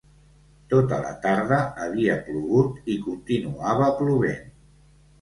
Tota 0.71 0.97
la 1.03 1.11
tarda 1.25 1.59
havia 1.85 2.17
plogut 2.31 2.91
i 2.97 2.99
continuava 3.07 3.95
plovent. 4.03 4.47